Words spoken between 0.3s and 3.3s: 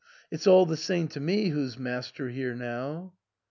It's all the same to me who's master here now."